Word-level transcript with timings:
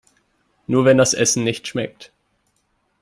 Nur 0.65 0.85
wenn 0.85 0.97
das 0.97 1.13
Essen 1.13 1.43
nicht 1.43 1.67
schmeckt. 1.67 2.11